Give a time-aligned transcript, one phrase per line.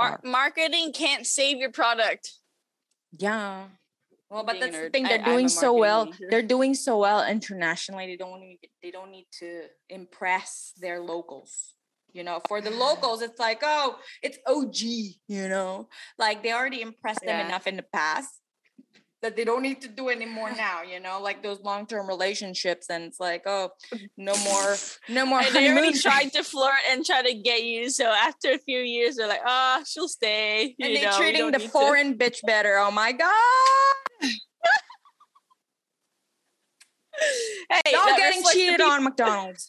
[0.00, 2.32] Mar- marketing can't save your product.
[3.18, 3.64] Yeah.
[4.30, 5.04] Well, but that's the thing.
[5.04, 6.06] They're I'm doing so well.
[6.06, 6.26] major.
[6.30, 8.06] They're doing so well internationally.
[8.06, 8.58] They don't need.
[8.82, 11.74] They don't need to impress their locals.
[12.12, 14.76] You know, for the locals, it's like, oh, it's OG.
[15.28, 15.88] You know,
[16.18, 17.46] like they already impressed them Yeah.
[17.46, 18.30] enough in the past
[19.22, 20.82] that they don't need to do anymore now.
[20.82, 23.70] You know, like those long term relationships, and it's like, oh,
[24.16, 24.76] no more,
[25.08, 25.40] no more.
[25.40, 27.90] And they already tried to flirt and try to get you.
[27.90, 30.74] So after a few years, they're like, oh, she'll stay.
[30.80, 32.78] and you they know, we treating the need to." foreign bitch better.
[32.78, 33.30] Oh my god.
[37.70, 39.68] Hey, Y'all getting cheated on McDonald's.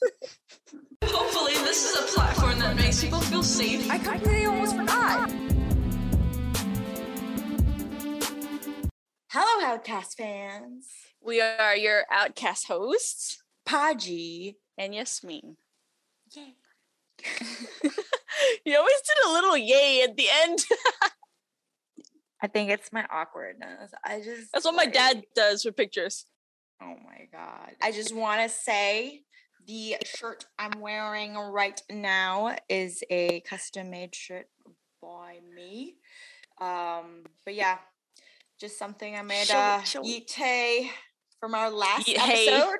[1.03, 3.89] Hopefully, this is a platform that makes people feel safe.
[3.91, 5.29] I completely almost forgot.
[9.33, 10.89] Hello, Outcast fans.
[11.21, 14.57] We are your outcast hosts, Paji.
[14.77, 15.55] and Yasmin.
[16.35, 16.55] Yay.
[18.65, 20.65] you always did a little yay at the end.
[22.41, 23.93] I think it's my awkwardness.
[24.03, 24.51] I just.
[24.51, 26.25] That's what my dad does for pictures.
[26.81, 27.71] Oh my god.
[27.81, 29.21] I just want to say
[29.65, 34.47] the shirt I'm wearing right now is a custom made shirt
[35.01, 35.95] by me.
[36.59, 37.77] Um, but yeah,
[38.61, 40.27] just something I made Show it, uh show it.
[40.29, 40.87] Yite
[41.39, 42.79] from our last episode.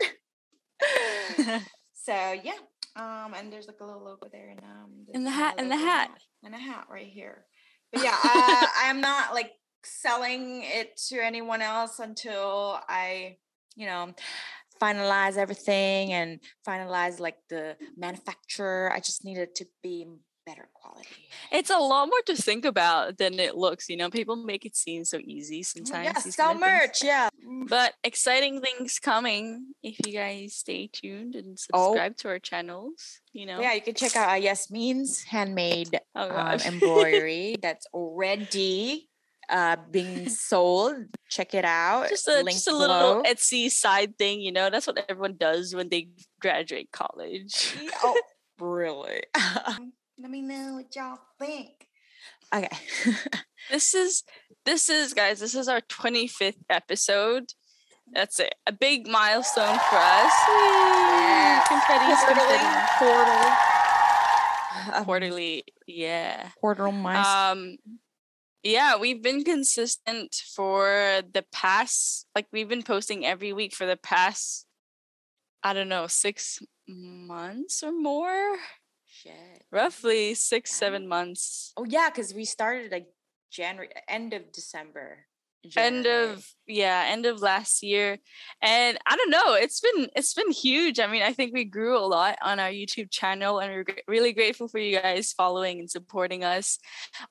[1.94, 2.54] so yeah.
[2.96, 5.78] Um, and there's like a little logo there and um And the hat, and the
[5.78, 6.12] hat.
[6.44, 7.46] and a hat right here.
[7.92, 9.52] But yeah, uh, I'm not like
[9.84, 13.38] selling it to anyone else until I,
[13.76, 14.14] you know,
[14.80, 18.92] finalize everything and finalize like the manufacturer.
[18.94, 20.06] I just need it to be
[20.46, 21.08] better quality.
[21.52, 23.90] It's a lot more to think about than it looks.
[23.90, 26.06] You know, people make it seem so easy Oh, sometimes.
[26.06, 27.04] yeah, sell merch.
[27.04, 27.30] Yeah.
[27.68, 31.90] But exciting things coming if you guys stay tuned and Oh.
[31.94, 33.20] subscribe to our channels.
[33.34, 39.08] You know, Yeah, you can check out uh, Yasmin's handmade oh um, embroidery that's already
[39.50, 40.96] uh, being sold.
[41.30, 42.10] Check it out.
[42.10, 43.24] just a Link just a little below.
[43.24, 44.40] Etsy side thing.
[44.42, 46.10] You know, that's what everyone does when they
[46.40, 47.76] graduate college.
[48.04, 48.20] oh,
[48.60, 49.24] really?
[50.22, 51.88] Let me know what y'all think.
[52.54, 52.70] Okay.
[53.72, 54.24] this is
[54.66, 55.40] this is guys.
[55.40, 57.54] This is our twenty fifth episode.
[58.14, 58.54] That's it.
[58.68, 60.34] A big milestone for us.
[60.48, 61.68] Yes.
[61.68, 62.58] Confetti's Quarterly.
[63.00, 64.98] confetti.
[64.98, 66.50] Um, Quarterly, yeah.
[66.60, 67.26] Quarterly mice.
[67.28, 67.78] um
[68.64, 73.98] yeah we've been consistent for the past like we've been posting every week for the
[73.98, 74.66] past
[75.64, 78.58] i don't know six months or more
[79.24, 79.64] Shit.
[79.72, 83.08] roughly six seven months Oh yeah, because we started like
[83.52, 85.26] January, end of December.
[85.78, 88.18] end of yeah end of last year
[88.64, 91.96] and i don't know it's been it's been huge i mean i think we grew
[91.96, 95.92] a lot on our youtube channel and we're really grateful for you guys following and
[95.92, 96.80] supporting us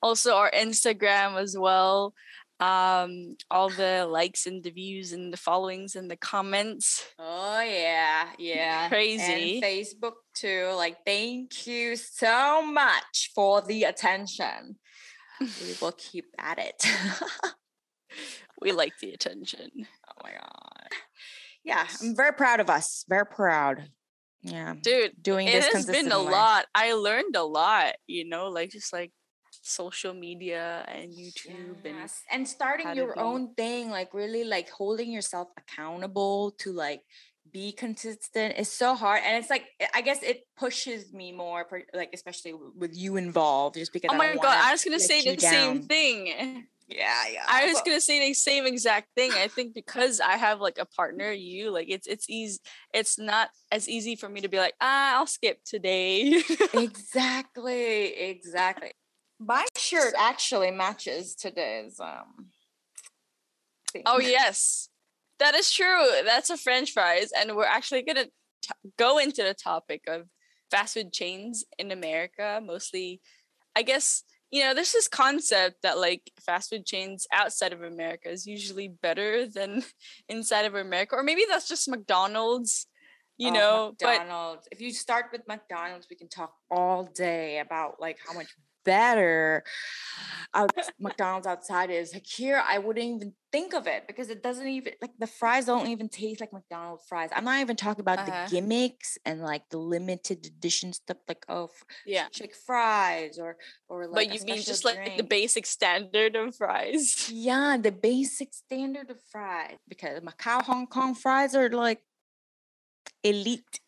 [0.01, 2.13] also our instagram as well
[2.61, 8.29] um all the likes and the views and the followings and the comments Oh yeah,
[8.39, 8.87] yeah.
[8.87, 9.59] Crazy.
[9.59, 10.73] And Facebook too.
[10.75, 14.77] Like, thank you so much for the attention.
[15.39, 16.85] we will keep at it.
[18.61, 20.87] we like the attention oh my god.
[21.63, 23.05] Yeah, I'm very proud of us.
[23.07, 23.89] Very proud.
[24.43, 28.47] Yeah, dude doing it this has been a lot i learned a lot you know
[28.47, 29.11] like just like
[29.61, 35.11] social media and youtube and Yes, and starting your own thing like really like holding
[35.11, 37.01] yourself accountable to like
[37.53, 41.65] be consistent is so hard and it's like i- i guess it pushes me more
[41.93, 44.99] like especially with you involved just because oh I my don't god i was gonna
[44.99, 46.27] say the same thing
[46.87, 49.31] yeah yeah I was but- gonna say the same exact thing.
[49.31, 52.59] I think because I have like a partner, you like it's it's easy.
[52.93, 56.43] It's not as easy for me to be like, ah, I'll skip today.
[56.73, 58.91] exactly exactly
[59.39, 62.47] my shirt actually matches today's um
[63.93, 64.03] theme.
[64.05, 64.89] oh yes,
[65.41, 66.05] that is true.
[66.25, 68.25] That's a French fries, and we're actually gonna
[68.61, 70.29] t- go into the topic of
[70.71, 72.61] fast food chains in America.
[72.63, 73.21] Mostly,
[73.75, 78.29] I guess you know there's this concept that like fast food chains outside of America
[78.29, 79.83] is usually better than
[80.29, 82.87] inside of America, or maybe that's just McDonald's.
[83.37, 84.21] You Oh, know, but
[84.71, 89.63] if you start with McDonald's, we can talk all day about like how much better
[90.53, 92.13] out McDonald's outside is.
[92.13, 95.65] Like here, I wouldn't even think of it because it doesn't even like the fries
[95.65, 97.29] don't even taste like McDonald's fries.
[97.35, 98.45] I'm not even talking about Uh-huh.
[98.45, 101.69] the gimmicks and like the limited edition stuff like oh
[102.05, 102.27] yeah.
[102.31, 103.57] chick fries or
[103.89, 107.29] or like but you mean just like the basic standard of fries?
[107.33, 112.01] Yeah, the basic standard of fries because Macau Hong Kong fries are like
[113.23, 113.79] elite.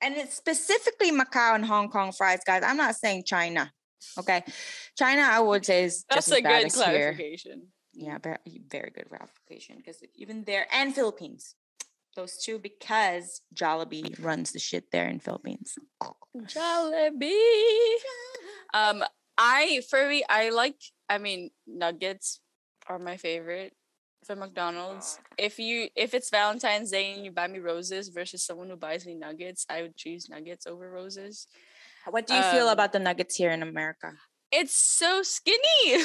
[0.00, 2.62] And it's specifically Macau and Hong Kong fries, guys.
[2.64, 3.72] I'm not saying China.
[4.18, 4.44] Okay,
[4.96, 6.84] China, I would say is That's a good as here.
[6.84, 7.68] clarification.
[7.92, 8.38] Yeah, very,
[8.68, 11.54] very good clarification because even there and Philippines,
[12.14, 15.78] those two because Jollibee runs the shit there in Philippines.
[16.36, 17.96] Jollibee.
[18.74, 19.02] Um,
[19.38, 20.24] I furry.
[20.28, 20.76] I like.
[21.08, 22.40] I mean, nuggets
[22.88, 23.74] are my favorite
[24.24, 25.18] from McDonald's.
[25.38, 29.06] If you if it's Valentine's Day and you buy me roses versus someone who buys
[29.06, 31.46] me nuggets, I would choose nuggets over roses.
[32.10, 34.12] What do you feel Um, about the nuggets here in America?
[34.52, 35.58] It's so skinny.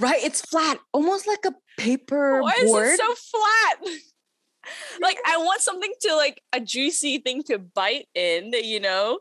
[0.00, 2.86] Right, it's flat, almost like a paper Why is board.
[2.94, 3.76] it so flat?
[5.00, 9.18] like I want something to like a juicy thing to bite in, you know?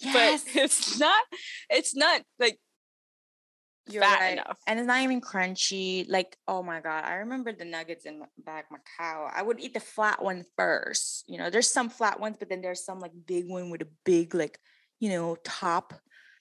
[0.00, 1.22] yes, But it's not
[1.70, 2.58] it's not like
[3.88, 4.32] you're fat right.
[4.34, 4.58] enough.
[4.66, 6.04] And it's not even crunchy.
[6.08, 9.30] Like, oh my god, I remember the nuggets in back Macau.
[9.32, 11.24] I would eat the flat one first.
[11.28, 13.88] You know, there's some flat ones, but then there's some like big one with a
[14.04, 14.58] big like,
[15.02, 15.94] you know, top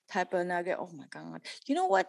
[0.08, 0.78] type of nugget.
[0.80, 1.42] Oh my god.
[1.66, 2.08] You know what?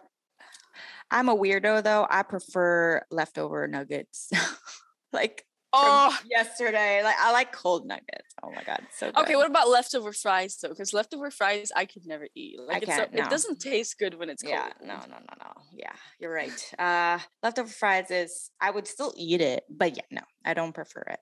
[1.09, 2.05] I'm a weirdo though.
[2.07, 4.29] I prefer leftover nuggets.
[5.13, 5.45] like
[5.75, 7.01] Oh yesterday.
[7.03, 8.35] Like I like cold nuggets.
[8.43, 9.23] Oh my god, so good.
[9.23, 10.69] okay, what about leftover fries though?
[10.69, 12.59] Because leftover fries I could never eat.
[12.59, 13.23] Like it's so, can't, no.
[13.23, 14.53] it doesn't taste good when it's cold.
[14.53, 15.53] Yeah, no, no, no, no.
[15.73, 16.73] Yeah, you're right.
[16.77, 21.01] Uh leftover fries is I would still eat it, but yeah, no, I don't prefer
[21.09, 21.21] it.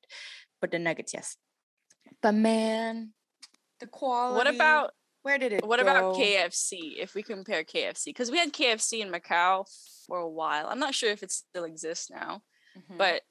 [0.60, 1.38] But the nuggets, yes.
[2.22, 3.14] But man,
[3.80, 4.36] the quality.
[4.36, 4.92] What about
[5.24, 6.16] where did it what about?
[6.16, 6.98] KFC?
[7.00, 9.66] If we compare KFC, because we had KFC in Macau
[10.08, 10.68] for a while.
[10.68, 12.42] I'm not sure if it still exists now,
[12.78, 12.98] Mhm.
[12.98, 13.22] but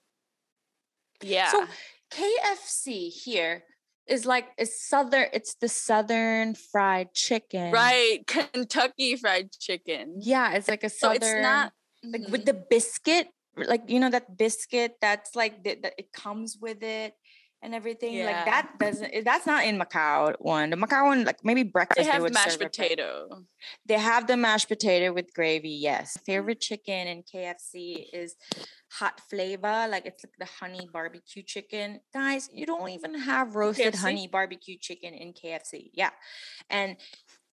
[1.22, 1.66] yeah, So
[2.10, 3.64] KFC here
[4.06, 5.28] is like it's southern.
[5.32, 7.72] It's the southern fried chicken.
[7.72, 10.16] right, Kentucky Fried Chicken.
[10.20, 11.20] Yeah, it's like a southern.
[11.22, 11.72] So it's not
[12.04, 12.30] like Mhm.
[12.30, 17.14] with the biscuit, like you know that biscuit that's like that it comes with it
[17.62, 18.24] and everything.
[18.24, 19.10] Like that doesn't.
[19.12, 20.70] eh, That's not in Macau one.
[20.70, 21.98] The Macau one, like maybe breakfast.
[22.06, 23.44] they have would mashed potato.
[23.86, 25.70] They have the mashed potato with gravy.
[25.70, 28.34] Yes, favorite chicken in KFC is
[28.92, 29.86] hot flavor.
[29.88, 32.00] Like it's like the honey barbecue chicken.
[32.12, 33.98] Guys, you don't even have roasted KFC?
[34.00, 35.90] honey barbecue chicken in KFC.
[35.92, 36.10] Yeah,
[36.70, 36.96] and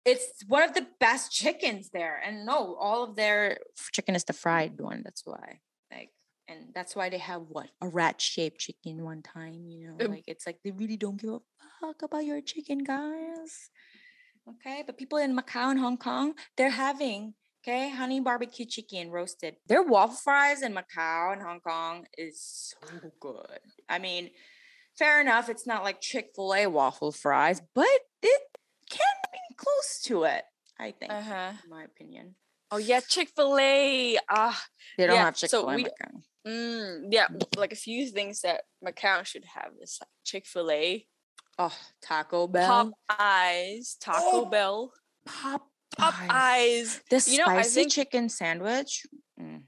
[0.04, 2.20] it's one of the best chickens there.
[2.24, 3.58] And no, all of their
[3.92, 5.00] chicken is the fried one.
[5.02, 5.60] That's why.
[5.90, 6.10] Like,
[6.48, 9.66] and that's why they have what a rat shaped chicken one time.
[9.68, 11.40] You know, Um, like it's like they really don't give a
[11.80, 13.70] fuck about your chicken, guys.
[14.48, 19.56] Okay, but people in Macau and Hong Kong, they're having okay honey barbecue chicken roasted.
[19.66, 23.60] Their waffle fries in Macau and Hong Kong is so good.
[23.88, 24.30] I mean,
[24.98, 27.88] fair enough, it's not like Chick Fil A waffle fries, but
[28.22, 28.42] it
[28.90, 30.44] can be close to it.
[30.78, 31.52] I think, Uh huh.
[31.64, 32.34] in my opinion.
[32.74, 34.18] Oh yeah, Chick Fil A.
[34.28, 34.60] Ah,
[34.98, 36.22] They don't Yeah, have Chick Fil A Macau.
[36.44, 37.28] mm, yeah.
[37.56, 41.06] Like a few things that Macau should have is like Chick Fil A,
[41.56, 44.92] Oh, Taco Bell, Popeyes, Taco Oh, Bell,
[45.24, 47.00] Pop, Popeyes.
[47.10, 49.06] The You know, spicy think- chicken sandwich.
[49.40, 49.62] mm,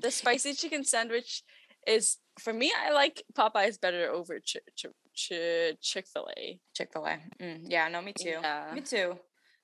[0.00, 1.42] The spicy chicken sandwich
[1.86, 2.72] is for me.
[2.74, 6.58] I like Popeyes better over Ch- Ch- Ch- Chick Fil A.
[6.74, 7.18] Chick Fil A.
[7.42, 8.30] Mm, yeah, no, me too.
[8.40, 8.72] Yeah.
[8.74, 9.18] Me too.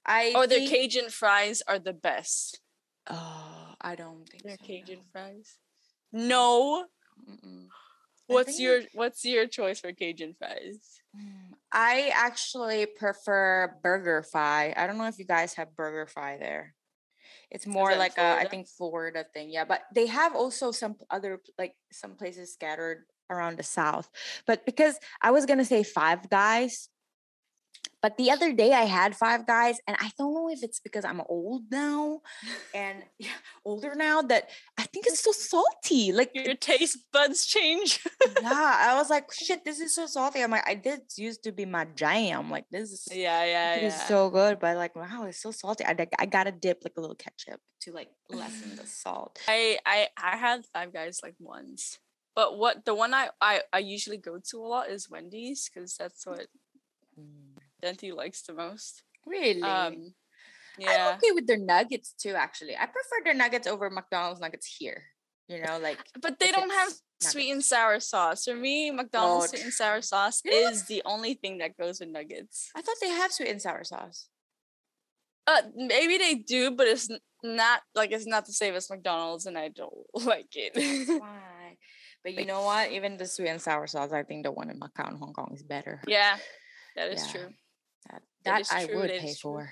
[0.06, 2.60] I Or their think- Cajun fries are the best.
[3.08, 5.04] Oh, I don't think Their so, Cajun no.
[5.12, 5.58] fries.
[6.12, 6.86] No.
[7.28, 7.66] Mm-mm.
[7.68, 11.00] I What's think your What's your choice for Cajun fries?
[11.16, 14.76] Mm, I actually prefer BurgerFi.
[14.76, 16.74] I don't know if you guys have BurgerFi there.
[17.50, 18.50] It's more that in like a, I Florida?
[18.50, 19.50] think Florida thing.
[19.50, 24.08] Yeah, but they have also some other like some places scattered around the south.
[24.46, 26.88] But because I was gonna say Five Guys,
[28.02, 31.04] but the other day I had Five Guys, and I don't know if it's because
[31.04, 32.20] I'm old now
[32.74, 33.02] and
[33.64, 36.12] older now that I think it's so salty.
[36.12, 38.00] Like Your taste buds change.
[38.40, 40.42] yeah, I was like, shit, this is so salty.
[40.42, 42.50] I'm like, I did used to be my jam.
[42.50, 44.06] Like this is yeah, yeah, it is yeah.
[44.06, 45.84] so good, but like, wow, it's so salty.
[45.84, 49.38] I I gotta dip like a little ketchup to like lessen the salt.
[49.46, 51.98] I I I had Five Guys like once,
[52.34, 55.96] but what the one I I, I usually go to a lot is Wendy's because
[55.96, 56.46] that's what
[57.18, 57.49] mm.
[57.80, 59.02] Denti likes the most.
[59.26, 59.62] Really?
[59.62, 60.14] Um,
[60.78, 62.34] I'm okay with their nuggets too.
[62.34, 65.04] Actually, I prefer their nuggets over McDonald's nuggets here.
[65.48, 68.44] You know, like but they don't have it's sweet and sour sauce.
[68.44, 70.72] For me, McDonald's Oh, sweet and sour sauce You know what?
[70.72, 72.70] is the only thing that goes with nuggets.
[72.74, 74.28] I thought they have sweet and sour sauce.
[75.46, 77.08] Uh, maybe they do, but it's
[77.42, 79.92] not like it's not the same as McDonald's, and I don't
[80.24, 80.72] like it.
[81.20, 81.76] why.
[82.22, 82.92] But you know what?
[82.92, 85.50] Even the sweet and sour sauce, I think the one in Macau and Hong Kong
[85.54, 86.00] is better.
[86.06, 86.36] yeah,
[86.94, 87.32] that is Yeah.
[87.32, 87.48] true.
[88.08, 89.70] That, That I true, would that pay for.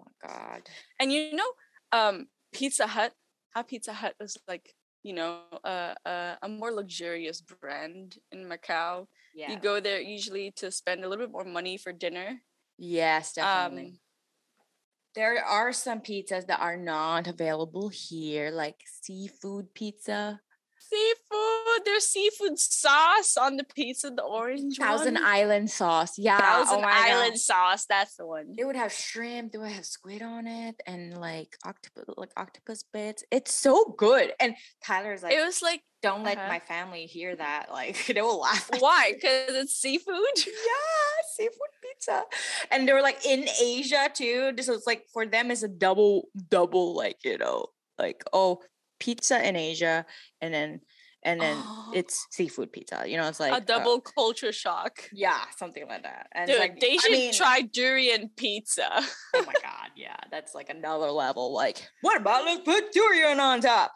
[0.00, 0.62] Oh my God.
[0.98, 1.50] And you know,
[1.92, 3.12] um, Pizza Hut,
[3.50, 9.06] how Pizza Hut is like, you know, uh, uh, a more luxurious brand in Macau.
[9.34, 9.52] Yeah.
[9.52, 12.40] You go there usually to spend a little bit more money for dinner.
[12.78, 13.86] yes, definitely.
[13.86, 13.98] Um,
[15.14, 20.40] There are some pizzas that are not available here, like seafood pizza,
[20.78, 21.38] Seafood.
[21.84, 25.24] There's seafood sauce on the pizza, the orange Thousand one.
[25.24, 26.18] Island sauce.
[26.18, 27.40] Yeah, Thousand oh Island God.
[27.40, 27.86] sauce.
[27.86, 28.54] That's the one.
[28.56, 29.52] They would have shrimp.
[29.52, 33.24] They would have squid on it, and like octopus, like octopus bits.
[33.30, 34.32] It's so good.
[34.40, 36.48] And Tyler's like, It was like "Don't let uh-huh.
[36.48, 38.68] my family hear that." Like they will laugh.
[38.78, 39.12] why?
[39.14, 40.14] Because it's seafood.
[40.46, 42.22] yeah, seafood pizza.
[42.70, 44.52] And they were like in Asia too.
[44.56, 47.66] This it's like for them it's a double, double, like, you know,
[47.98, 48.60] like, oh,
[49.00, 50.06] pizza in Asia
[50.40, 50.80] and then
[51.24, 51.92] and then Oh.
[51.94, 53.04] it's seafood pizza.
[53.06, 55.08] You know, it's like a uh, double culture shock.
[55.12, 56.28] yeah, something like that.
[56.32, 58.88] And Dude, like they I should mean, try durian pizza.
[59.34, 61.52] oh my god, yeah, that's like another level.
[61.54, 63.92] Like, what about let's put durian on top?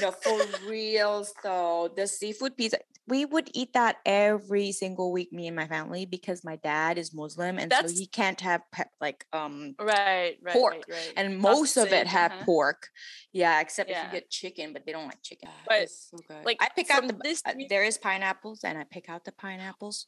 [0.00, 1.24] No, for real.
[1.42, 2.78] So the seafood pizza.
[3.08, 7.12] We would eat that every single week, me and my family, because my dad is
[7.12, 11.12] Muslim and That's- so he can't have pe- like um right, right, Pork, right, right.
[11.16, 12.44] and most of it have uh-huh.
[12.44, 12.88] pork.
[13.32, 15.48] Yeah, except if you get chicken, but they don't like chicken.
[15.66, 19.08] But, so like, I pick out the this uh, there is pineapples, and I pick
[19.08, 20.06] out the pineapples.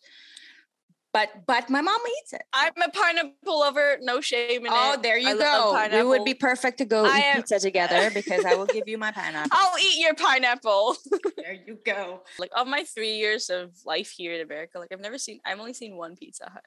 [1.13, 2.43] But but my mom eats it.
[2.53, 3.99] I'm a pineapple lover.
[4.01, 4.73] No shame in it.
[4.73, 6.03] Oh, there you I go.
[6.03, 8.89] We would be perfect to go I eat am- pizza together because I will give
[8.89, 9.51] you my pineapple.
[9.53, 10.97] I'll eat your pineapple.
[11.37, 12.23] there you go.
[12.41, 15.39] like of my three years of life here in America, like I've never seen.
[15.47, 16.65] I've only seen one Pizza Hut.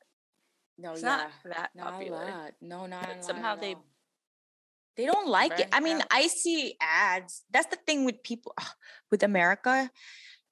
[0.78, 1.16] No, It's Oh, yeah.
[1.18, 2.22] not that not popular.
[2.24, 2.52] a lot.
[2.62, 3.84] No, not But a lot somehow at they- all.
[4.98, 5.68] They don't like it.
[5.72, 6.08] I mean, out.
[6.12, 7.44] I see ads.
[7.52, 8.54] That's the thing with people
[9.12, 9.90] with America.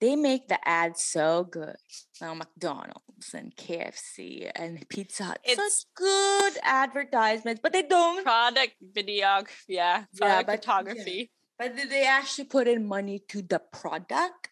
[0.01, 1.77] They make the ads so good.
[2.21, 5.39] Now McDonald's and KFC and Pizza Hut.
[5.43, 8.23] It's- Such good advertisements, but they don't.
[8.23, 10.55] Product videography, yeah, Yeah, product but- yeah.
[10.57, 11.31] photography.
[11.57, 14.49] But did they actually put in money to the product?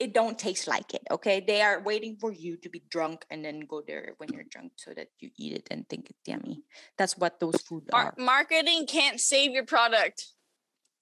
[0.00, 1.02] It don't taste like it.
[1.10, 4.42] Okay, they are waiting for you to be drunk and then go there when you're
[4.50, 6.64] drunk so that you eat it and think it's yummy.
[6.98, 8.14] That's what those food Mar- are.
[8.18, 10.26] marketing can't save your product.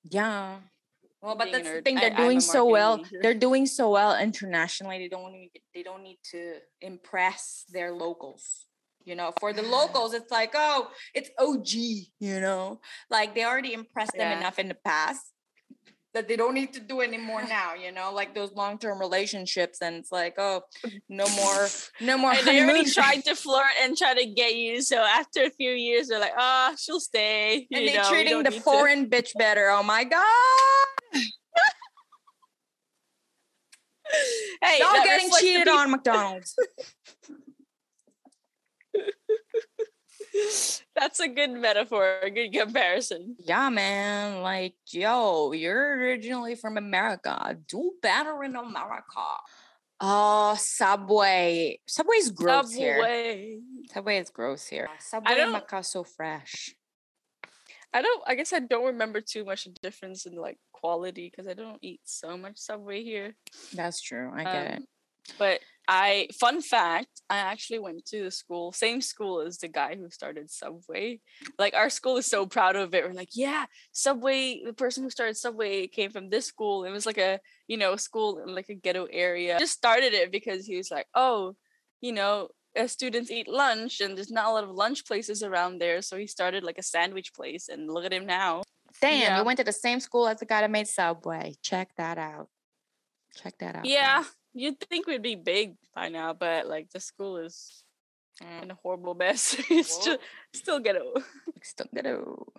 [0.05, 0.57] Yeah.
[1.23, 1.95] Well, but that's the thing.
[1.97, 2.99] They're I'm doing so well.
[2.99, 3.19] major.
[3.23, 4.99] They're doing so well internationally.
[4.99, 5.51] They don't need.
[5.75, 8.67] They don't need to impress their locals.
[9.05, 11.69] You know, for the locals, it's like, oh, it's OG.
[12.21, 14.39] You know, like they already impressed them Yeah.
[14.39, 15.32] enough in the past
[16.15, 17.75] that they don't need to do anymore now.
[17.75, 20.63] You know, like those long term relationships, and it's like, oh,
[21.09, 21.69] no more,
[22.01, 22.33] no more.
[22.33, 24.83] And they already tried to flirt and try to get you.
[24.83, 27.67] So after a few years, they're like, oh, she'll stay.
[27.73, 29.71] and you they know, we treating the need to." foreign bitch better.
[29.71, 30.23] Oh my god.
[34.63, 36.55] Hey, Y'all getting cheated on McDonald's.
[40.95, 43.37] That's a good metaphor, a good comparison.
[43.39, 44.43] Yeah, man.
[44.43, 47.57] Like, yo, you're originally from America.
[47.69, 49.25] Do better in America.
[50.01, 51.79] Oh, Subway.
[51.87, 52.97] Subway's gross here.
[52.97, 53.59] Subway.
[53.93, 54.89] Subway is gross here.
[54.99, 56.75] Subway don't- Macau so fresh.
[57.95, 58.23] I don't.
[58.27, 62.01] I guess I don't remember too much difference in like quality because I don't eat
[62.05, 63.35] so much Subway here.
[63.75, 64.33] That's true.
[64.35, 64.77] I get it.
[64.79, 64.87] Um,
[65.39, 69.97] But I, fun fact, I actually went to the school, same school as the guy
[69.97, 71.21] who started Subway.
[71.59, 73.05] Like our school is so proud of it.
[73.05, 74.63] We're like, yeah, Subway.
[74.65, 76.85] The person who started Subway came from this school.
[76.85, 79.59] It was like a, you know, school in like a ghetto area.
[79.59, 81.57] Just started it because he was like, oh,
[82.01, 82.49] you know,
[82.79, 86.01] uh, students eat lunch and there's not a lot of lunch places around there.
[86.03, 88.63] So he started like a sandwich place, and look at him now.
[89.01, 89.41] Damn, yeah.
[89.41, 91.55] we went to the same school as the guy that made Subway.
[91.63, 92.49] Check that out.
[93.37, 93.85] Check that out.
[93.85, 94.31] Yeah, guys.
[94.55, 97.83] You'd think we'd be big by now, but like the school is
[98.41, 99.55] Mm, in a horrible mess.
[99.71, 100.05] it's Whoa.
[100.05, 100.21] just
[100.55, 101.15] still ghetto.
[101.63, 102.53] still ghetto.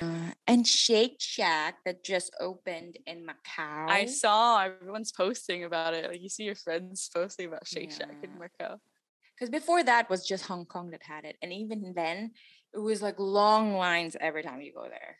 [0.00, 3.90] Uh, and Shake Shack that just opened in Macau.
[3.90, 6.08] I saw everyone's posting about it.
[6.08, 8.78] Like you see your friends posting about Shake Shack in Macau.
[9.36, 11.36] Because before that was just Hong Kong that had it.
[11.42, 12.30] And even then,
[12.72, 15.16] it was like long lines every time you go there.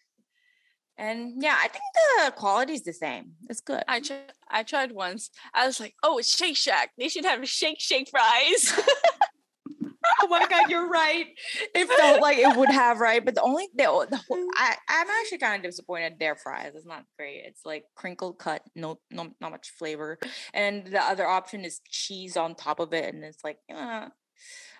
[1.02, 3.32] And yeah, I think the quality is the same.
[3.50, 3.82] It's good.
[3.88, 4.32] I tried.
[4.48, 5.30] I tried once.
[5.52, 6.92] I was like, "Oh, it's Shake Shack.
[6.96, 8.72] They should have Shake Shake fries."
[10.22, 11.26] oh my god, you're right.
[11.74, 15.08] It felt like it would have right, but the only the, the whole, I I'm
[15.10, 16.20] actually kind of disappointed.
[16.20, 17.42] Their fries It's not great.
[17.46, 20.20] It's like crinkle cut, no no not much flavor,
[20.54, 24.06] and the other option is cheese on top of it, and it's like uh,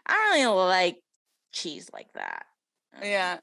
[0.07, 0.99] I don't really like
[1.53, 2.47] cheese like that.
[3.03, 3.39] Yeah.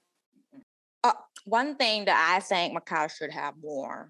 [1.04, 1.14] Uh,
[1.46, 4.10] one thing that I think Macau should have more,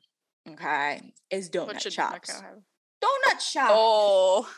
[0.50, 2.31] okay, is donut What shops.
[2.31, 2.55] Macau have?
[3.03, 3.72] Donut shops.
[3.74, 4.50] Oh,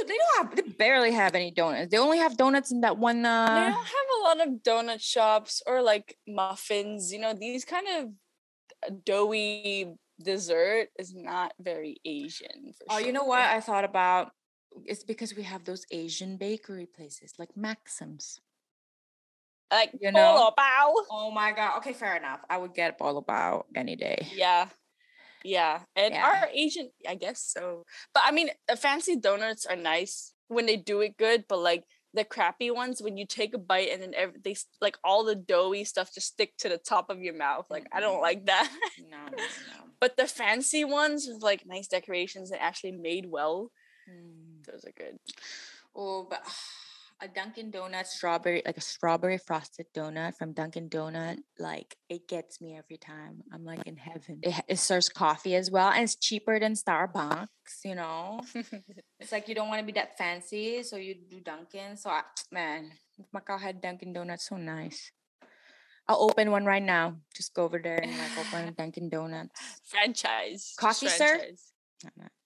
[0.00, 0.56] Dude, they don't have.
[0.56, 1.90] They barely have any donuts.
[1.90, 3.20] They only have donuts in that one.
[3.22, 7.12] they Uh, don't have a lot of donut shops or like muffins.
[7.12, 8.08] You know, these kind of
[8.86, 12.72] uh, doughy dessert is not very Asian.
[12.78, 13.06] For Oh, sure.
[13.06, 14.32] you know what I thought about?
[14.86, 18.40] It's because we have those Asian bakery places like Maxim's.
[19.70, 20.50] Like You know?
[20.56, 20.92] bao.
[21.10, 21.78] Oh my god.
[21.78, 22.40] Okay, fair enough.
[22.48, 24.26] I would get bolo bao any day.
[24.34, 24.68] Yeah.
[25.44, 25.80] Yeah.
[25.96, 26.24] And Yeah.
[26.26, 27.84] our Asian, I guess so.
[28.14, 31.84] But I mean, the fancy donuts are nice when they do it good, but like
[32.14, 35.34] the crappy ones, when you take a bite and then every, they like all the
[35.34, 37.66] doughy stuff just stick to the top of your mouth.
[37.68, 38.70] Like, I don't like that.
[39.10, 39.80] No, no, no.
[40.00, 43.70] but the fancy ones with like nice decorations and actually made well,
[44.08, 44.64] Mm.
[44.64, 45.18] those are good.
[45.94, 46.40] Oh, but
[47.20, 52.60] a Dunkin' Donut strawberry, like a strawberry frosted donut from Dunkin' Donut, like it gets
[52.60, 53.42] me every time.
[53.52, 54.40] I'm like in heaven.
[54.42, 57.48] It, it serves coffee as well, and it's cheaper than Starbucks.
[57.84, 58.40] You know,
[59.20, 61.96] it's like you don't want to be that fancy, so you do Dunkin'.
[61.96, 62.92] So I, man,
[63.34, 65.10] Macau had Dunkin' Donuts, so nice.
[66.08, 67.16] I'll open one right now.
[67.34, 69.60] Just go over there and like open a Dunkin' Donuts.
[69.84, 70.74] franchise.
[70.78, 71.40] Coffee, sir?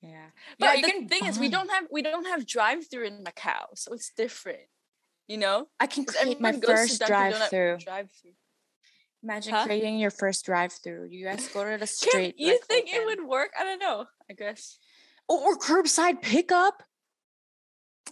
[0.03, 0.27] Yeah,
[0.59, 0.87] But yeah.
[1.01, 4.13] The thing is, we don't have we don't have drive through in Macau, so it's
[4.17, 4.61] different.
[5.29, 7.79] You know, I can create my first drive through.
[7.79, 8.33] Drive-through.
[9.23, 9.65] Imagine Huh?
[9.67, 11.09] creating your first drive-through.
[11.11, 12.35] You guys go to the street.
[12.39, 13.51] you like, think it would work?
[13.59, 14.07] I don't know.
[14.31, 14.79] I guess.
[15.29, 16.83] Oh, or curbside pickup?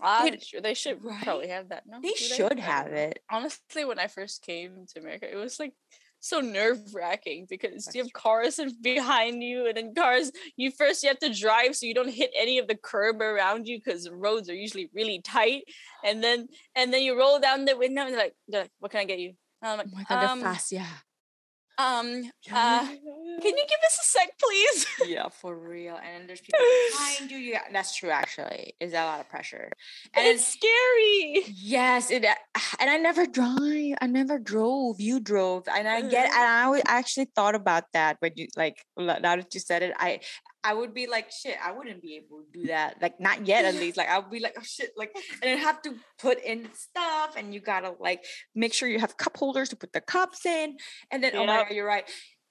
[0.00, 1.84] Ah, sure, they should probably have that.
[1.86, 3.20] No, They should I don't have it.
[3.30, 5.72] Honestly, when I first came to America, it was like
[6.20, 10.32] so nerve wracking because That's you have cars in behind you, and then cars.
[10.56, 13.66] You first you have to drive so you don't hit any of the curb around
[13.66, 15.64] you because roads are usually really tight.
[16.04, 18.90] And then and then you roll down the window and they're like, they're like "What
[18.90, 19.32] can I get you?"
[19.62, 20.86] And I'm like, Oh my god, um, fast, yeah.
[21.78, 24.86] Um, uh, can you give us a sec, please?
[25.06, 25.96] yeah, for real.
[25.96, 26.58] And there's people
[26.92, 27.38] behind you.
[27.38, 28.10] Yeah, that's true.
[28.10, 29.70] Actually, is that a lot of pressure.
[30.14, 31.44] And it's scary.
[31.54, 32.24] yes, it.
[32.24, 32.34] uh,
[32.80, 33.94] And I never drive.
[34.00, 35.00] I never drove.
[35.00, 36.30] You drove, and I get.
[36.30, 36.36] Mhm.
[36.36, 36.44] And
[36.76, 38.84] I actually thought about that when you like.
[38.98, 40.20] Now that you said it, I.
[40.64, 43.00] I would be like, shit, I wouldn't be able to do that.
[43.00, 43.96] Like, not yet, at least.
[43.96, 45.12] Like, I would be like, oh shit, like,
[45.42, 48.24] and I have to put in stuff, and you gotta like
[48.54, 50.76] make sure you have cup holders to put the cups in,
[51.10, 52.04] and then oh my god, you're right.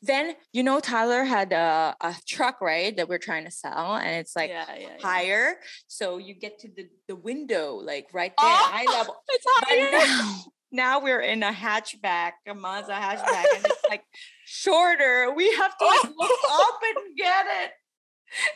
[0.04, 4.15] Then you know Tyler had a, a truck right that we're trying to sell, and
[4.15, 4.98] it's like yeah, yeah, yeah.
[5.02, 5.56] higher,
[5.88, 9.15] so you get to the the window like right there, Oh, eye level.
[9.30, 9.91] It's higher.
[9.91, 14.04] now, now we're in a hatchback, a Mazda hatchback, and it's like
[14.46, 15.34] shorter.
[15.36, 17.72] We have to like, look up and get it.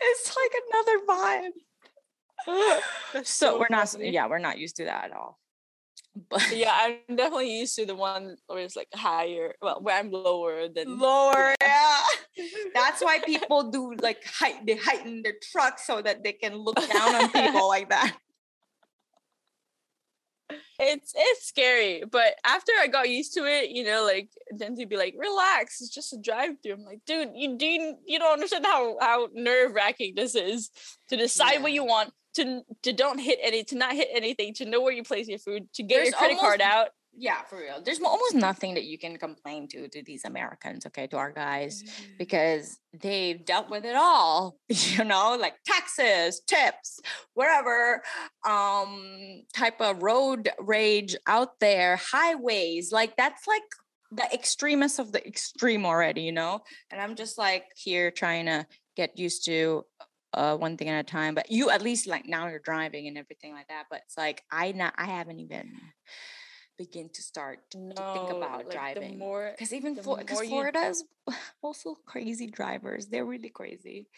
[0.01, 2.81] It's like another vibe.
[3.13, 4.09] That's So we're not, funny.
[4.11, 5.37] yeah, we're not used to that at all.
[6.29, 6.75] But yeah,
[7.07, 9.53] I'm definitely used to the one where it's like higher.
[9.61, 11.99] Well, where I'm lower than lower, yeah.
[12.73, 14.65] That's why people do like height.
[14.65, 18.15] They heighten their truck so that they can look down on people like that.
[20.83, 24.87] It's it's scary, but after I got used to it, you know, like then to
[24.87, 26.73] be like, relax, it's just a drive through.
[26.73, 30.71] I'm like, dude, you do you, you don't understand how how nerve wracking this is
[31.09, 34.65] to decide what you want, to to don't hit any, to not hit anything, to
[34.65, 36.89] know where you place your food, to get There's your credit card out.
[37.17, 37.81] Yeah, for real.
[37.83, 41.83] There's almost nothing that you can complain to to these Americans, okay, to our guys.
[41.83, 42.17] Mm.
[42.17, 46.99] because they've dealt with it all you know like taxes tips
[47.33, 48.01] whatever
[48.45, 53.63] um type of road rage out there highways like that's like
[54.11, 56.59] the extremist of the extreme already you know
[56.91, 58.65] and i'm just like here trying to
[58.97, 59.83] get used to
[60.33, 63.17] uh one thing at a time but you at least like now you're driving and
[63.17, 65.71] everything like that but it's like i not i haven't even
[66.81, 67.59] begin to start
[67.95, 71.03] to think about like, driving more because even because more you- Florida is
[71.61, 73.07] also crazy drivers.
[73.07, 74.09] They're really crazy,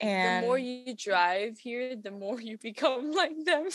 [0.00, 3.68] and the more you drive here, the more you become like them.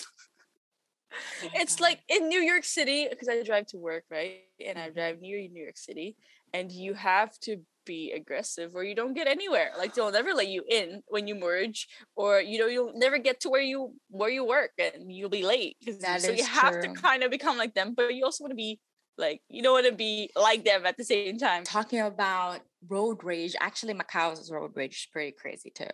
[1.41, 4.33] Oh it's like in New York City because I drive to work, right?
[4.65, 4.91] And I Mhm.
[4.91, 6.17] drive near New York City,
[6.53, 7.57] and you have to
[7.89, 9.71] be aggressive or you don't get anywhere.
[9.77, 13.39] Like they'll never let you in when you merge, or you know you'll never get
[13.41, 15.77] to where you where you work, and you'll be late
[16.19, 18.79] so you have to kind of become like them, but you also want to be
[19.17, 21.63] like you don't want to be like them at the same time.
[21.63, 23.55] talking about road rage.
[23.59, 25.93] Actually, Macau's road rage is pretty crazy too.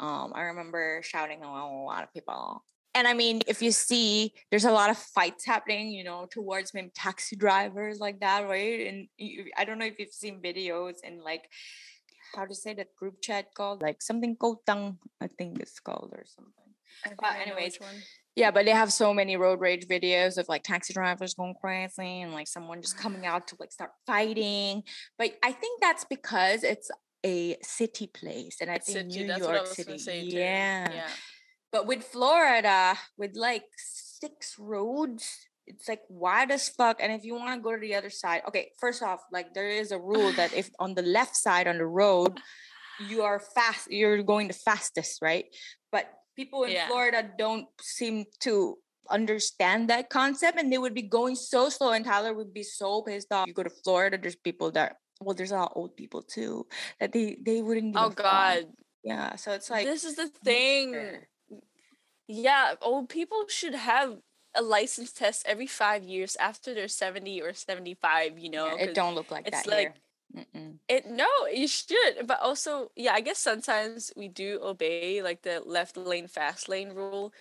[0.00, 2.64] Um, I remember shouting at a lot of people.
[2.96, 6.72] And I mean, if you see, there's a lot of fights happening, you know, towards
[6.72, 8.86] maybe taxi drivers like that, right?
[8.86, 11.50] And you, I don't know if you've seen videos and like,
[12.34, 16.24] how to say that group chat called, like something kotang, I think it's called or
[16.24, 17.16] something.
[17.20, 17.78] But anyways.
[18.34, 22.22] Yeah, but they have so many road rage videos of like taxi drivers going crazy
[22.22, 24.84] and like someone just coming out to like start fighting.
[25.18, 26.90] But I think that's because it's
[27.24, 30.28] a city place, and I think City, New that's what I York City.
[30.28, 30.92] Yeah.
[30.92, 31.08] yeah.
[31.76, 35.28] But with Florida, with like six roads,
[35.66, 37.02] it's like wide as fuck.
[37.02, 39.68] And if you want to go to the other side, okay, first off, like there
[39.68, 42.40] is a rule that if on the left side on the road,
[42.98, 45.44] you are fast, you're going the fastest, right?
[45.92, 46.88] But people in Yeah.
[46.88, 48.78] Florida don't seem to
[49.10, 53.02] understand that concept and they would be going so slow and Tyler would be so
[53.02, 53.48] pissed off.
[53.48, 56.66] You go to Florida, there's people that well, there's a lot of old people too
[57.00, 57.96] that they they wouldn't.
[57.98, 58.08] Oh.
[58.08, 58.64] God,
[59.04, 61.20] Yeah, so it's like this is the thing.
[62.28, 64.20] Yeah, old people should have
[64.54, 68.38] a license test every five years after they're seventy or seventy-five.
[68.38, 69.96] You know, Yeah, it don't look like it's that like-.
[70.88, 75.60] It no, you should, but also yeah, I guess sometimes we do obey like the
[75.60, 77.32] left lane, fast lane rule.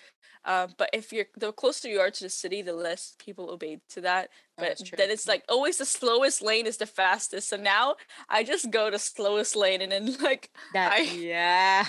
[0.46, 3.82] Uh, but if you're the closer you are to the city, the less people obey
[3.90, 4.32] to that.
[4.58, 4.98] Oh, But true.
[4.98, 7.50] then it's like always the slowest lane is the fastest.
[7.50, 7.98] So now
[8.30, 11.88] I just go the slowest lane and then like That I- yeah.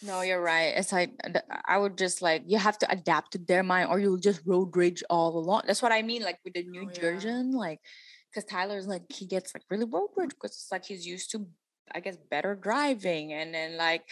[0.00, 0.74] No, you're right.
[0.76, 3.98] It's like uh, I would just like you have to adapt to their mind, or
[3.98, 5.62] you'll just road rage all along.
[5.66, 7.00] That's what I mean, like with the new Oh, yeah.
[7.00, 7.80] version, like
[8.30, 11.46] because Tyler's like he gets like really road rage because it's like he's used to,
[11.92, 14.04] I guess, better driving and then like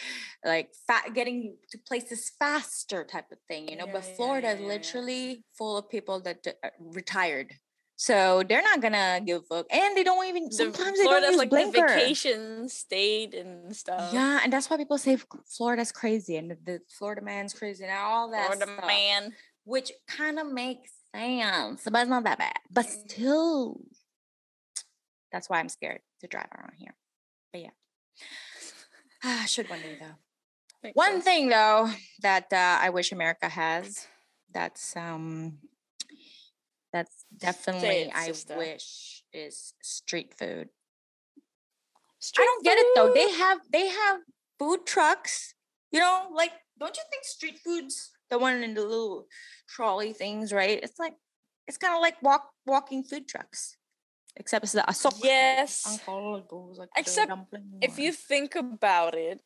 [0.43, 3.85] like fa- getting to places faster type of thing, you know.
[3.85, 7.53] Yeah, but Florida yeah, is literally full of people that uh, retired.
[7.99, 10.45] So they're not gonna give a fuck, and they don't even.
[10.45, 11.81] the Sometimes they don't Florida's use like blinker.
[11.87, 14.13] the vacation state and stuff.
[14.13, 17.93] Yeah, and that's why people say Florida's crazy and the, the Florida man's crazy and
[17.93, 19.33] all that Florida stuff, man.
[19.65, 22.53] which kind of makes sense, but it's not that bad.
[22.69, 23.09] But Mm.
[23.09, 23.81] still,
[25.31, 26.93] that's why I'm scared to drive around here.
[27.51, 27.71] But yeah,
[29.23, 30.15] I should one day though.
[30.83, 31.23] Makes One sense.
[31.23, 31.89] thing though
[32.21, 34.05] that uh, I wish America has,
[34.53, 35.57] that's um,
[36.97, 38.57] that's definitely it, I sister.
[38.57, 40.69] wish is street food.
[42.19, 43.13] Street I don't get it though.
[43.13, 44.21] They have they have
[44.59, 45.53] food trucks.
[45.91, 49.27] You know, like don't you think street foods the one in the little
[49.67, 50.79] trolley things, right?
[50.81, 51.13] It's like
[51.67, 53.77] it's kind of like walk walking food trucks,
[54.35, 55.23] except it's the asok.
[55.23, 55.99] Yes.
[56.07, 57.31] Like Except
[57.81, 59.41] if you think about it,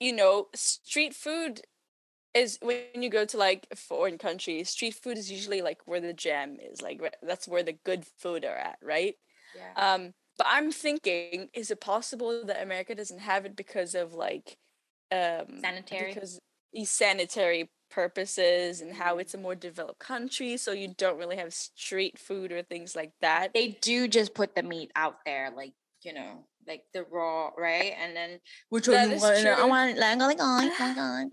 [0.00, 1.62] you know, street food
[2.34, 6.12] is when you go to like foreign countries, street food is usually like where the
[6.12, 9.14] jam is, like that's where the good food are at, right?
[9.54, 9.94] yeah.
[9.94, 14.58] Um, but I'm thinking, is it possible that America doesn't have it because of like
[15.12, 16.12] um Sanitary?
[16.12, 16.40] because
[16.84, 22.18] sanitary purposes and how it's a more developed country, so you don't really have street
[22.18, 23.54] food or things like that.
[23.54, 27.92] they do just put the meat out there, like you know, like the raw, right?
[28.00, 29.46] And then which one you is want?
[29.46, 31.28] I want like like oh,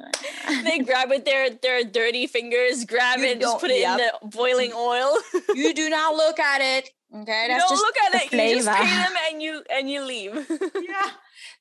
[0.63, 3.99] they grab it their their dirty fingers, grab You it, just put it yep.
[3.99, 5.17] in the boiling oil.
[5.55, 6.89] you do not look at it.
[7.13, 8.49] Okay, that's don't just look at the it.
[8.49, 10.33] You just pay them and you and you leave.
[10.49, 11.11] yeah,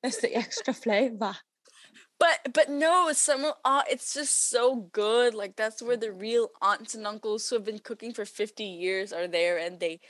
[0.02, 1.36] that's the extra flavor.
[2.20, 5.34] but but no, some uh, it's just so good.
[5.34, 9.12] Like that's where the real aunts and uncles who have been cooking for fifty years
[9.12, 10.00] are there, and they.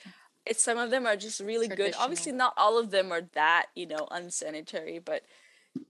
[0.51, 1.95] It's some of them are just really good.
[1.97, 5.23] Obviously, not all of them are that you know unsanitary, but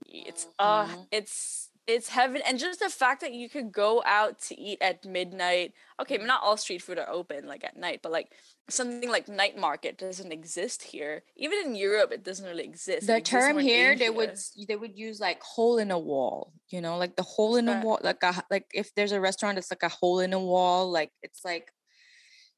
[0.06, 1.08] it's uh Mhm.
[1.10, 5.04] it's it's heaven and just the fact that you could go out to eat at
[5.04, 8.28] midnight okay not all street food are open like at night but like
[8.68, 13.16] something like night market doesn't exist here even in europe it doesn't really exist The
[13.16, 14.36] exists term here, they would
[14.68, 16.52] they would use like hole in a wall.
[16.68, 19.58] You know, like the hole in a wall, like a like if there's a restaurant,
[19.58, 20.90] it's like a hole in a wall.
[20.90, 21.72] Like it's like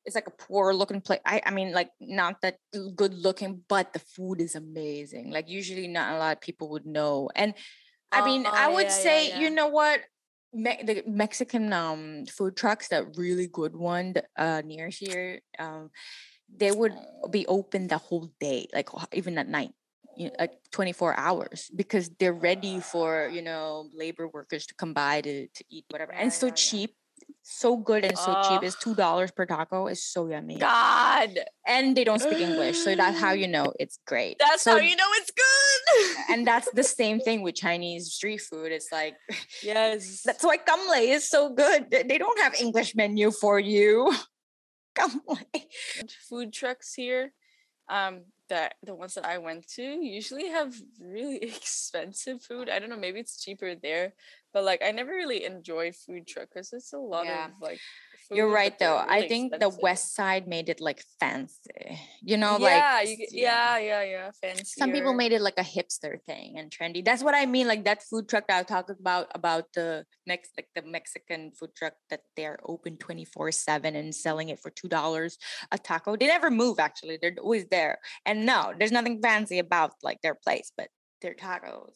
[0.04, 1.20] it's like a poor looking place.
[1.24, 2.56] I I mean, like not that
[2.96, 5.30] good looking, but the food is amazing.
[5.30, 7.30] Like usually, not a lot of people would know.
[7.34, 7.54] And
[8.10, 9.40] I mean, I Oh, would yeah, yeah, say, yeah.
[9.40, 10.00] you know what?
[10.52, 15.90] Me- the Mexican um food trucks, that really good one uh near here, um,
[16.54, 16.94] they would
[17.30, 19.72] be open the whole day, like even at night,
[20.16, 24.92] you know, like 24 hours because they're ready for, you know, labor workers to come
[24.92, 26.12] by to, to eat whatever.
[26.12, 26.54] and Yeah, so yeah, yeah.
[26.56, 26.94] cheap,
[27.42, 28.62] so good and so cheap.
[28.62, 29.86] It's $2 per taco.
[29.86, 30.58] It's so yummy.
[30.58, 32.78] god And they don't speak English.
[32.78, 34.38] So that's how you know it's great.
[34.38, 38.40] that's so, how you know it's good And that's the same thing with Chinese street
[38.40, 38.72] food.
[38.72, 39.14] It's like,
[39.62, 41.90] yes that's why Kamle is so good.
[41.90, 44.12] They they don't have English menu for you.
[44.94, 45.38] Kamle.
[46.28, 47.32] food trucks here
[47.88, 48.20] um
[48.52, 52.96] that the ones that i went to usually have really expensive food i don't know
[52.96, 54.14] maybe it's cheaper there
[54.52, 57.46] but like i never really enjoy food truck because it's a lot Yeah.
[57.46, 57.82] of like
[58.34, 58.96] You're right though.
[58.96, 62.00] I really think the west side made it like fancy.
[62.22, 64.64] You know, yeah, like you yeah, yeah, yeah, fancy.
[64.78, 67.04] Some people made it like a hipster thing and trendy.
[67.04, 67.66] That's what I mean.
[67.66, 71.74] Like that food truck that I talked about about the Mex like the Mexican food
[71.74, 75.38] truck that they're open 24-7 and selling it for two dollars
[75.70, 76.16] a taco.
[76.16, 77.18] They never move actually.
[77.20, 77.98] They're always there.
[78.24, 80.88] And no, there's nothing fancy about like their place, but
[81.20, 81.94] their tacos.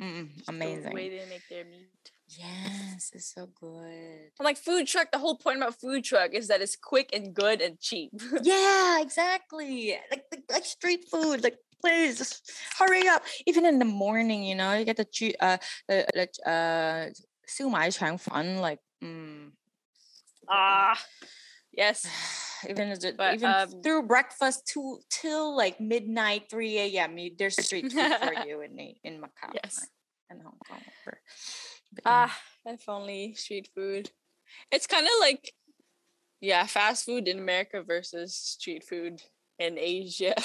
[0.00, 0.92] Mm, Just the amazing.
[0.94, 2.10] way they make their meat.
[2.28, 4.30] Yes, it's so good.
[4.38, 7.32] I'm like food truck, the whole point about food truck is that it's quick and
[7.32, 8.10] good and cheap.
[8.42, 9.96] yeah, exactly.
[10.10, 13.22] Like, like, like street food, like please just hurry up.
[13.46, 15.58] Even in the morning, you know, you get the uh
[15.88, 17.10] the the uh
[17.48, 19.50] siumai fun like mm.
[20.48, 21.00] ah
[21.72, 22.06] yes.
[22.68, 27.16] even but, even um, through breakfast to till like midnight, 3 a.m.
[27.38, 29.86] There's street food for you in in Macau yes.
[30.28, 30.80] and Hong Kong.
[31.96, 32.28] But yeah.
[32.30, 34.10] Ah, if only street food.
[34.70, 35.52] It's kind of like,
[36.40, 39.22] yeah, fast food in America versus street food
[39.58, 40.34] in Asia.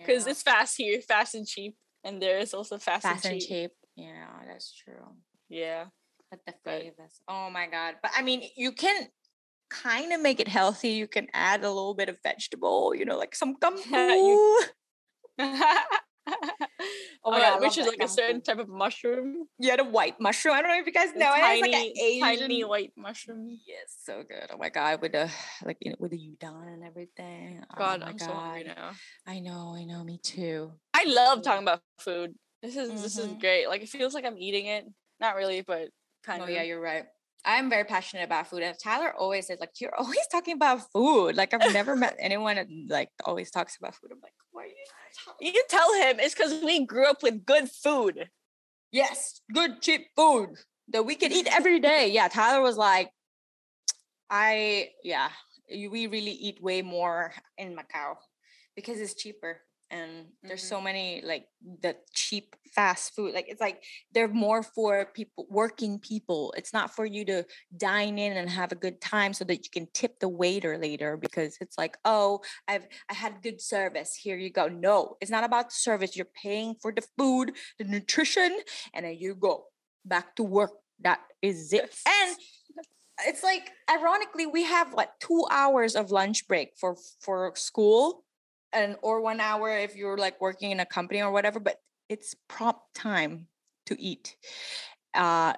[0.00, 0.30] Because Yeah.
[0.32, 1.76] it's fast here, fast and cheap.
[2.02, 3.48] And there is also fast, fast and and cheap.
[3.48, 3.70] cheap.
[3.94, 5.14] Yeah, that's true.
[5.48, 5.84] Yeah.
[6.30, 6.82] But the But-
[7.28, 7.96] Oh my god.
[8.02, 9.06] But I mean, you can
[9.70, 10.90] kind of make it healthy.
[10.98, 14.64] You can add a little bit of vegetable, you know, like some kampu.
[17.28, 19.46] oh my God, god, which is like a certain type of mushroom.
[19.58, 20.54] yeah, the white mushroom.
[20.54, 21.40] I don't know if you guys know it.
[21.40, 23.58] tiny, It's like an tiny white mushroom.
[23.66, 24.48] Yes, so good.
[24.52, 25.30] Oh my god, with the
[25.64, 27.62] like you know, with the udon and everything.
[27.76, 28.92] God, oh my I'm so hungry now.
[29.26, 30.72] I know, I know, me too.
[30.94, 32.34] I love talking about food.
[32.62, 33.40] This is this is Mhm.
[33.40, 33.68] great.
[33.68, 34.86] Like it feels like I'm eating it.
[35.20, 35.90] Not really, but
[36.24, 36.50] kind Oh of.
[36.50, 37.04] yeah, you're right.
[37.44, 41.36] I'm very passionate about food, and Tyler always says like, "You're always talking about food."
[41.36, 44.10] Like I've never met anyone that like always talks about food.
[44.12, 44.74] I'm like, "Why are you?"
[45.40, 48.28] You can tell him it's because we grew up with good food.
[48.92, 50.50] yes, good cheap food
[50.88, 52.10] that we can eat every day.
[52.10, 53.10] Yeah, Tyler was like,
[54.30, 55.30] I yeah,
[55.70, 58.16] we really eat way more in Macau
[58.76, 60.68] because it's cheaper and there's Mhm.
[60.68, 61.48] so many like
[61.82, 63.34] the cheap fast food.
[63.34, 66.52] Like it's like they're more for people working people.
[66.56, 67.44] It's not for you to
[67.76, 71.16] dine in and have a good time so that you can tip the waiter later
[71.16, 74.14] because it's like, oh, I've I had good service.
[74.14, 74.68] Here you go.
[74.68, 76.16] No, it's not about service.
[76.16, 78.60] You're paying for the food, the nutrition,
[78.94, 79.66] and then you go
[80.04, 80.72] back to work.
[81.00, 81.94] That is it.
[82.06, 82.36] And
[83.26, 88.24] it's like ironically, we have like two hours of lunch break for for school,
[88.72, 91.60] and or one hour if you're like working in a company or whatever.
[91.60, 91.76] But
[92.08, 93.48] it's prompt time
[93.86, 94.36] to eat,
[95.14, 95.54] uh,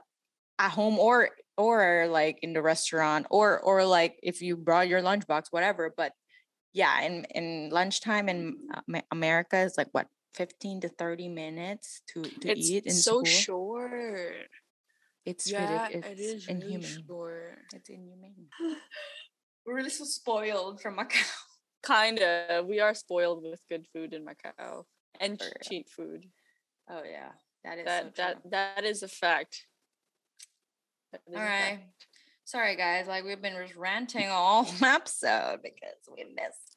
[0.59, 5.03] at home or or like in the restaurant or or like if you brought your
[5.03, 5.93] lunchbox, whatever.
[5.97, 6.13] But
[6.73, 8.57] yeah, in in lunchtime in
[9.11, 10.07] America is like what.
[10.35, 13.25] 15 to 30 minutes to, to it's eat in so school.
[13.25, 14.47] short.
[15.27, 17.03] It's yeah, ridic- it it's is really inhuman.
[17.05, 17.59] short.
[17.75, 18.47] It's inhumane.
[19.67, 21.27] We're really so spoiled from Macau.
[21.85, 22.65] Kinda.
[22.67, 24.85] We are spoiled with good food in Macau
[25.19, 25.53] and For real.
[25.63, 26.27] cheap food.
[26.89, 27.31] Oh yeah,
[27.65, 29.67] that is That so that that is a fact.
[31.13, 32.07] Is All a fact.
[32.45, 36.77] Sorry guys, like we've been just ranting all episode because we missed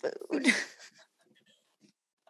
[0.00, 0.54] food.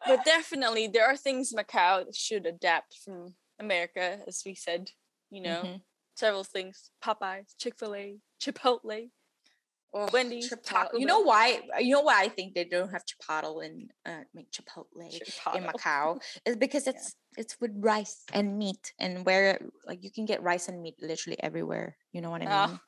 [0.07, 4.91] But definitely, there are things Macau should adapt from America, as we said.
[5.31, 5.83] You know, Mhm.
[6.15, 9.11] several things: Popeyes, Chick Fil A, Chipotle.
[9.95, 10.63] Ugh, Wendy's, Chipotle.
[10.65, 11.61] Taco You know why?
[11.79, 15.11] You know why I think they don't have Chipotle in uh, I mean, Chipotle
[15.55, 20.27] in Macau is because it's it's with rice and meat, and where like you can
[20.27, 21.97] get rice and meat literally everywhere.
[22.13, 22.81] You know what I mean?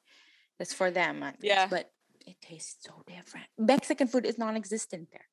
[0.58, 1.68] It's for them, Yeah.
[1.70, 1.90] But
[2.26, 3.46] it tastes so different.
[3.58, 5.26] Mexican food is non-existent there.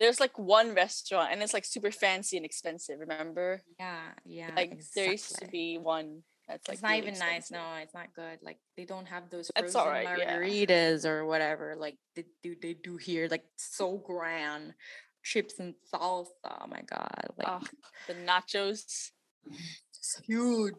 [0.00, 2.98] There's like one restaurant, and it's like super fancy and expensive.
[3.00, 4.50] Remember, Yeah, yeah.
[4.56, 7.50] like there used to be one that's like it's not really even nice.
[7.50, 8.38] No, it's not good.
[8.42, 10.38] Like they don't have those frozen yeah.
[10.38, 11.74] margaritas or whatever.
[11.76, 13.28] Like they do, they do here.
[13.30, 14.74] Like so grand,
[15.22, 16.28] chips and salsa.
[16.44, 17.60] Oh my god, like Oh,
[18.06, 19.10] the nachos.
[19.46, 20.74] it's huge,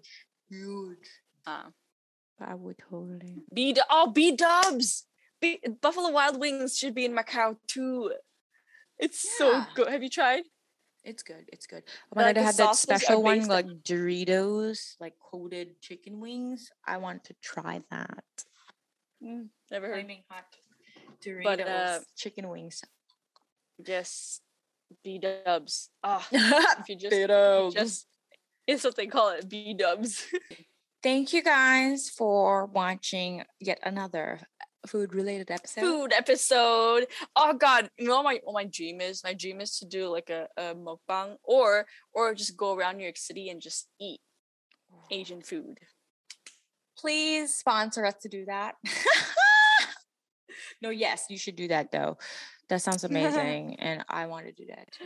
[0.50, 1.08] huge.
[1.48, 1.70] Uh,
[2.40, 3.44] I would totally.
[3.54, 5.06] B Du- oh B Dubs.
[5.42, 8.12] B- Buffalo Wild Wings should be in Macau too.
[8.98, 9.90] It's so good.
[9.90, 10.44] Have you tried?
[11.06, 11.48] It's good.
[11.54, 11.84] It's good.
[12.12, 16.72] Oh my Like god, they had that special one like Doritos, like coated chicken wings.
[16.86, 18.24] I want to try that.
[19.24, 19.98] Mm, never heard.
[19.98, 20.46] Flaming hot
[21.24, 22.84] Doritos But, uh, chicken wings.
[23.86, 24.42] Yes,
[25.04, 25.90] B Dubs.
[26.04, 28.08] Ah, if you just, if you just
[28.66, 30.26] it's what they call it, B Dubs.
[31.04, 34.40] Thank you guys for watching yet another
[34.88, 35.82] food related episode.
[35.82, 37.08] Food episode.
[37.36, 39.24] Oh God, you know my my dream is?
[39.24, 43.04] My dream is to do like a, a mukbang or or just go around New
[43.04, 44.20] York City and just eat
[45.12, 45.78] Asian food.
[46.98, 48.76] Please sponsor us to do that.
[50.82, 52.18] no, yes, you should do that though.
[52.70, 53.76] That sounds amazing.
[53.80, 55.06] and I want to do that too.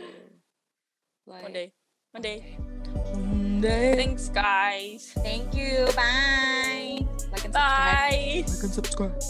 [1.26, 1.72] Like, One day.
[2.12, 2.56] One day.
[2.94, 3.94] One day.
[3.96, 5.12] Thanks guys.
[5.18, 5.86] Thank you.
[5.94, 7.06] Bye.
[7.32, 7.56] Like and subscribe.
[7.92, 8.44] Bye.
[8.48, 9.22] Like and subscribe.